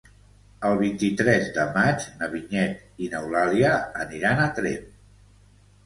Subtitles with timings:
[0.69, 4.93] El vint-i-tres de maig na Vinyet i n'Eulàlia aniran a Tremp.